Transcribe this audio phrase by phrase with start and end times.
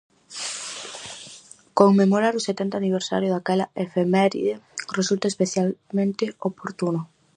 [1.79, 4.53] Conmemorar o setenta aniversario daquela efeméride
[4.99, 7.01] resulta especialmente oportuno.